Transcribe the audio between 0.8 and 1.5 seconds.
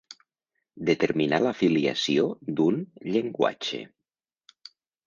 Determinar